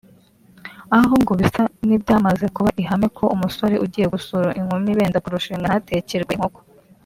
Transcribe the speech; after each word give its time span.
aho 0.97 1.13
ngo 1.21 1.33
bisa 1.41 1.63
n’ibyamaze 1.87 2.45
kuba 2.55 2.69
ihame 2.81 3.07
ko 3.17 3.25
umusore 3.35 3.75
ugiye 3.85 4.07
gusura 4.13 4.49
inkumi 4.59 4.89
benda 4.97 5.21
kurushinga 5.23 5.61
ntatekerwe 5.67 6.33
inkoko 6.35 6.59